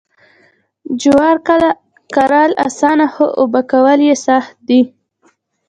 جوار 1.01 1.37
کرل 2.15 2.51
اسانه 2.67 3.07
خو 3.13 3.25
اوبه 3.39 3.61
کول 3.71 3.99
یې 4.07 4.15
سخت 4.27 4.55
دي. 4.67 4.81